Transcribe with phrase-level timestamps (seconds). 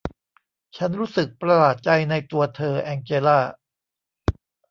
[0.77, 3.39] ฉันรู้สึกประหลาดใจในตัวเธอ แองเจล่า